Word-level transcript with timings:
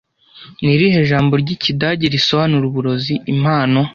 Ni 0.63 0.71
irihe 0.75 0.99
jambo 1.09 1.33
ry'ikidage 1.41 2.05
risobanura 2.15 2.63
uburozi 2.67 3.13
Impano 3.33 3.79